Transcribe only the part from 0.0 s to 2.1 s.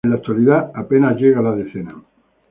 En la actualidad, a penas llega a la decena.